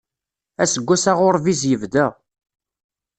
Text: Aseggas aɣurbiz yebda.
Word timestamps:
Aseggas 0.63 1.05
aɣurbiz 1.11 1.61
yebda. 1.69 2.05